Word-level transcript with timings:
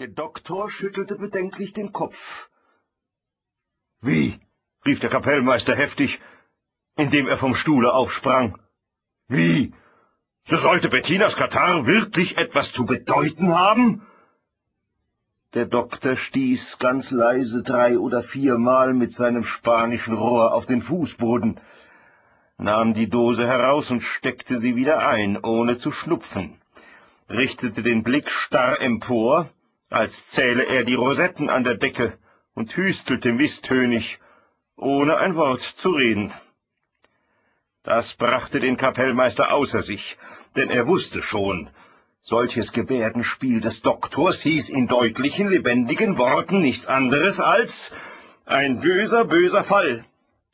Der 0.00 0.08
Doktor 0.08 0.70
schüttelte 0.70 1.16
bedenklich 1.16 1.74
den 1.74 1.92
Kopf. 1.92 2.16
Wie? 4.00 4.40
rief 4.86 4.98
der 5.00 5.10
Kapellmeister 5.10 5.76
heftig, 5.76 6.18
indem 6.96 7.28
er 7.28 7.36
vom 7.36 7.54
Stuhle 7.54 7.92
aufsprang. 7.92 8.58
Wie? 9.28 9.74
So 10.46 10.56
sollte 10.56 10.88
Bettinas 10.88 11.36
Katar 11.36 11.86
wirklich 11.86 12.38
etwas 12.38 12.72
zu 12.72 12.86
bedeuten 12.86 13.54
haben? 13.54 14.00
Der 15.52 15.66
Doktor 15.66 16.16
stieß 16.16 16.78
ganz 16.78 17.10
leise 17.10 17.62
drei 17.62 17.98
oder 17.98 18.22
viermal 18.22 18.94
mit 18.94 19.12
seinem 19.12 19.44
spanischen 19.44 20.14
Rohr 20.14 20.54
auf 20.54 20.64
den 20.64 20.80
Fußboden, 20.80 21.60
nahm 22.56 22.94
die 22.94 23.10
Dose 23.10 23.46
heraus 23.46 23.90
und 23.90 24.00
steckte 24.00 24.62
sie 24.62 24.76
wieder 24.76 25.06
ein, 25.06 25.36
ohne 25.44 25.76
zu 25.76 25.92
schnupfen, 25.92 26.58
richtete 27.28 27.82
den 27.82 28.02
Blick 28.02 28.30
starr 28.30 28.80
empor, 28.80 29.50
als 29.90 30.12
zähle 30.30 30.64
er 30.64 30.84
die 30.84 30.94
Rosetten 30.94 31.50
an 31.50 31.64
der 31.64 31.76
Decke, 31.76 32.18
und 32.54 32.76
hüstelte 32.76 33.32
misstönig, 33.32 34.18
ohne 34.76 35.16
ein 35.18 35.34
Wort 35.34 35.60
zu 35.78 35.90
reden. 35.90 36.32
Das 37.82 38.14
brachte 38.16 38.60
den 38.60 38.76
Kapellmeister 38.76 39.52
außer 39.52 39.82
sich, 39.82 40.16
denn 40.56 40.70
er 40.70 40.86
wusste 40.86 41.22
schon, 41.22 41.70
solches 42.22 42.72
Gebärdenspiel 42.72 43.60
des 43.60 43.80
Doktors 43.82 44.42
hieß 44.42 44.68
in 44.68 44.86
deutlichen, 44.86 45.48
lebendigen 45.48 46.18
Worten 46.18 46.60
nichts 46.60 46.86
anderes 46.86 47.40
als 47.40 47.92
ein 48.44 48.80
böser, 48.80 49.24
böser 49.24 49.64
Fall, 49.64 50.04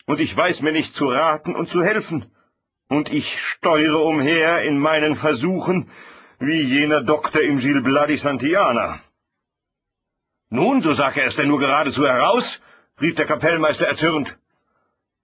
und 0.07 0.21
ich 0.21 0.37
weiß 0.37 0.61
mir 0.61 0.73
nicht 0.73 0.93
zu 0.95 1.09
raten 1.09 1.57
und 1.57 1.69
zu 1.69 1.83
helfen, 1.83 2.31
und 2.89 3.11
ich 3.11 3.27
steuere 3.41 4.01
umher 4.05 4.63
in 4.63 4.79
meinen 4.79 5.17
Versuchen 5.17 5.91
wie 6.39 6.61
jener 6.61 7.03
Doktor 7.03 7.41
im 7.41 7.59
Gil 7.59 7.83
Bloody 7.83 8.19
Santiana. 8.19 9.01
Nun, 10.51 10.81
so 10.81 10.93
sag 10.93 11.17
er 11.17 11.27
es 11.27 11.37
denn 11.37 11.49
nur 11.49 11.59
geradezu 11.59 12.07
heraus, 12.07 12.61
rief 13.01 13.15
der 13.17 13.27
Kapellmeister 13.27 13.87
erzürnt. 13.87 14.37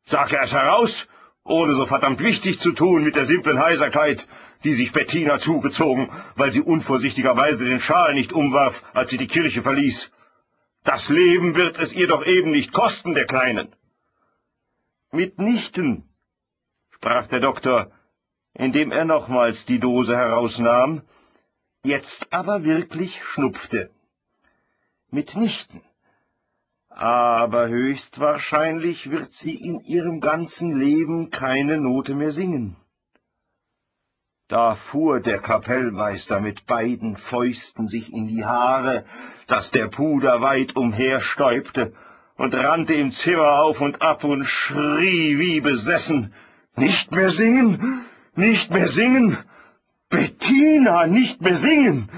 Sag 0.06 0.32
er 0.32 0.42
es 0.42 0.52
heraus, 0.52 1.08
ohne 1.44 1.76
so 1.76 1.86
verdammt 1.86 2.20
wichtig 2.20 2.58
zu 2.58 2.72
tun 2.72 3.04
mit 3.04 3.14
der 3.14 3.26
simplen 3.26 3.58
Heiserkeit, 3.58 4.26
die 4.64 4.74
sich 4.74 4.92
Bettina 4.92 5.38
zugezogen, 5.38 6.10
weil 6.34 6.52
sie 6.52 6.60
unvorsichtigerweise 6.60 7.64
den 7.64 7.80
Schal 7.80 8.14
nicht 8.14 8.32
umwarf, 8.32 8.80
als 8.94 9.10
sie 9.10 9.16
die 9.16 9.28
Kirche 9.28 9.62
verließ. 9.62 10.10
Das 10.84 11.08
Leben 11.08 11.54
wird 11.54 11.78
es 11.78 11.92
ihr 11.92 12.08
doch 12.08 12.24
eben 12.26 12.50
nicht 12.50 12.72
kosten, 12.72 13.14
der 13.14 13.26
Kleinen. 13.26 13.74
Mitnichten, 15.12 16.04
sprach 16.90 17.28
der 17.28 17.40
Doktor, 17.40 17.92
indem 18.54 18.90
er 18.90 19.04
nochmals 19.04 19.64
die 19.66 19.78
Dose 19.78 20.16
herausnahm, 20.16 21.02
jetzt 21.84 22.26
aber 22.32 22.64
wirklich 22.64 23.22
schnupfte 23.24 23.90
mitnichten. 25.12 25.82
Aber 26.88 27.68
höchstwahrscheinlich 27.68 29.10
wird 29.10 29.32
sie 29.32 29.54
in 29.54 29.80
ihrem 29.80 30.20
ganzen 30.20 30.78
Leben 30.78 31.30
keine 31.30 31.78
Note 31.78 32.14
mehr 32.14 32.32
singen. 32.32 32.76
Da 34.48 34.74
fuhr 34.74 35.20
der 35.20 35.38
Kapellmeister 35.38 36.40
mit 36.40 36.66
beiden 36.66 37.16
Fäusten 37.16 37.88
sich 37.88 38.12
in 38.12 38.26
die 38.26 38.44
Haare, 38.44 39.06
dass 39.46 39.70
der 39.70 39.88
Puder 39.88 40.42
weit 40.42 40.76
umherstäubte, 40.76 41.94
und 42.36 42.54
rannte 42.54 42.94
im 42.94 43.12
Zimmer 43.12 43.60
auf 43.60 43.80
und 43.80 44.02
ab 44.02 44.24
und 44.24 44.44
schrie 44.44 45.38
wie 45.38 45.60
besessen, 45.60 46.34
»Nicht 46.76 47.12
mehr 47.12 47.30
singen! 47.30 48.04
Nicht 48.34 48.70
mehr 48.70 48.88
singen! 48.88 49.38
Bettina, 50.10 51.06
nicht 51.06 51.40
mehr 51.40 51.56
singen!« 51.56 52.08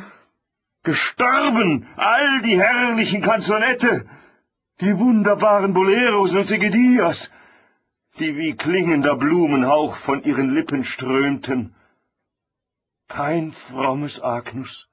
Gestorben 0.84 1.86
all 1.96 2.42
die 2.42 2.60
herrlichen 2.60 3.22
Kanzonette, 3.22 4.06
die 4.80 4.96
wunderbaren 4.98 5.72
Boleros 5.72 6.32
und 6.32 6.46
Segedias, 6.46 7.30
die 8.18 8.36
wie 8.36 8.54
klingender 8.54 9.16
Blumenhauch 9.16 9.96
von 10.04 10.22
ihren 10.22 10.50
Lippen 10.50 10.84
strömten. 10.84 11.74
Kein 13.08 13.52
frommes 13.52 14.20
Agnus, 14.20 14.86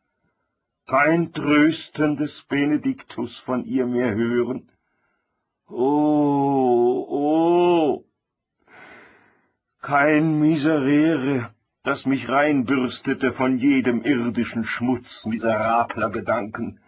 kein 0.88 1.34
tröstendes 1.34 2.44
Benediktus 2.47 3.38
von 3.40 3.66
ihr 3.66 3.85
mehr 3.85 4.13
hören. 4.16 4.69
Oh, 5.68 7.06
oh, 7.09 8.06
kein 9.81 10.40
Miserere, 10.40 11.53
das 11.84 12.06
mich 12.06 12.30
reinbürstete 12.30 13.31
von 13.31 13.58
jedem 13.58 14.03
irdischen 14.03 14.66
Schmutz 14.66 15.25
miserabler 15.25 16.12
Gedanken, 16.12 16.80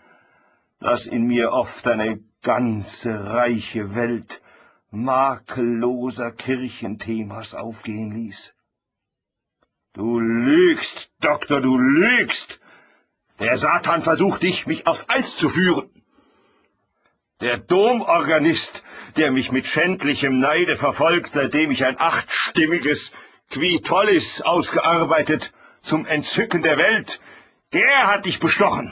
das 0.80 1.06
in 1.08 1.26
mir 1.26 1.52
oft 1.52 1.86
eine 1.88 2.20
ganze 2.44 3.09
reiche 3.12 3.96
Welt 3.96 4.42
makelloser 4.92 6.31
Kirchenthemas 6.31 7.56
aufgehen 7.56 8.12
ließ. 8.12 8.56
Du 9.94 10.20
lügst, 10.20 11.12
Doktor, 11.22 11.62
du 11.62 11.78
lügst! 11.78 12.60
Der 13.40 13.58
Satan 13.58 14.04
versucht 14.04 14.44
dich, 14.44 14.68
mich 14.68 14.86
aufs 14.86 15.04
Eis 15.10 15.36
zu 15.38 15.50
führen. 15.50 15.90
Der 17.42 17.58
Domorganist, 17.58 18.84
der 19.18 19.31
mich 19.31 19.52
mit 19.52 19.66
schändlichem 19.66 20.40
Neide 20.40 20.78
verfolgt, 20.78 21.31
seitdem 21.34 21.72
ich 21.72 21.84
ein 21.84 22.00
achtstimmiges, 22.00 23.12
Qui 23.53 23.81
Tollis 23.81 24.41
ausgearbeitet 24.41 25.53
zum 25.84 26.08
Entzücken 26.08 26.64
der 26.64 26.78
Welt, 26.78 27.19
der 27.72 28.08
hat 28.08 28.25
dich 28.25 28.40
bestochen. 28.40 28.91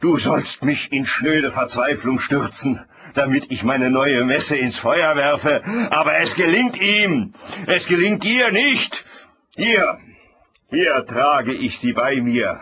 Du 0.00 0.16
sollst 0.16 0.62
mich 0.62 0.90
in 0.90 1.04
schnöde 1.04 1.52
Verzweiflung 1.52 2.18
stürzen, 2.18 2.80
damit 3.14 3.50
ich 3.50 3.62
meine 3.62 3.90
neue 3.90 4.24
Messe 4.24 4.56
ins 4.56 4.78
Feuer 4.78 5.16
werfe, 5.16 5.62
aber 5.90 6.18
es 6.20 6.34
gelingt 6.34 6.80
ihm, 6.80 7.34
es 7.66 7.86
gelingt 7.86 8.22
dir 8.24 8.52
nicht. 8.52 9.04
Hier, 9.54 9.98
hier 10.70 11.04
trage 11.04 11.52
ich 11.52 11.78
sie 11.80 11.92
bei 11.92 12.16
mir, 12.22 12.60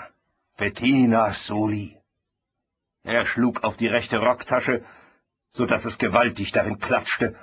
Bettina 0.56 1.34
Soli. 1.34 1.96
Er 3.04 3.26
schlug 3.26 3.62
auf 3.62 3.76
die 3.76 3.86
rechte 3.86 4.18
Rocktasche, 4.18 4.84
so 5.52 5.66
dass 5.66 5.84
es 5.84 5.98
gewaltig 5.98 6.50
darin 6.50 6.80
klatschte, 6.80 7.36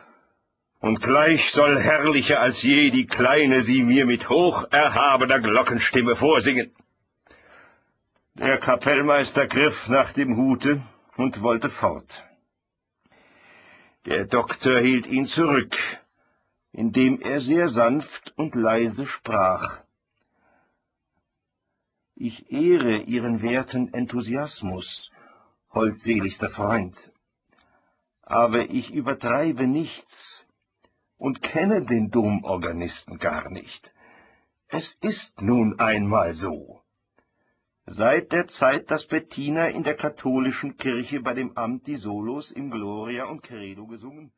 und 0.84 1.02
gleich 1.02 1.42
soll 1.54 1.80
herrlicher 1.80 2.42
als 2.42 2.62
je 2.62 2.90
die 2.90 3.06
Kleine 3.06 3.62
sie 3.62 3.84
mir 3.84 4.06
mit 4.06 4.28
hoch 4.28 4.66
erhabener 4.70 5.40
Glockenstimme 5.40 6.18
vorsingen. 6.18 6.76
Der 8.34 8.58
Kapellmeister 8.58 9.48
griff 9.48 9.88
nach 9.88 10.12
dem 10.12 10.36
Hute 10.36 10.82
und 11.16 11.42
wollte 11.42 11.70
fort. 11.70 12.12
Der 14.08 14.26
Doktor 14.26 14.82
hielt 14.82 15.08
ihn 15.08 15.26
zurück, 15.28 15.74
indem 16.74 17.22
er 17.22 17.40
sehr 17.40 17.70
sanft 17.70 18.34
und 18.36 18.54
leise 18.54 19.08
sprach. 19.08 19.80
Ich 22.16 22.52
ehre 22.52 22.98
Ihren 22.98 23.42
werten 23.42 23.94
Enthusiasmus, 23.94 25.10
holdseligster 25.74 26.50
Freund, 26.50 26.98
aber 28.22 28.70
ich 28.70 28.92
übertreibe 28.92 29.66
nichts, 29.66 30.46
und 31.24 31.42
kenne 31.42 31.86
den 31.86 32.12
Domorganisten 32.12 33.18
gar 33.18 33.50
nicht. 33.50 33.94
Es 34.68 34.98
ist 35.00 35.42
nun 35.42 35.80
einmal 35.80 36.34
so. 36.34 36.82
Seit 37.86 38.34
der 38.34 38.50
Zeit, 38.50 38.92
dass 38.92 39.08
Bettina 39.08 39.70
in 39.70 39.84
der 39.84 39.96
katholischen 39.96 40.76
Kirche 40.76 41.22
bei 41.22 41.34
dem 41.34 41.56
Amt 41.56 41.88
die 41.88 41.96
Solos 41.96 42.52
im 42.52 42.70
Gloria 42.72 43.28
und 43.28 43.42
Credo 43.42 43.88
gesungen 43.88 44.34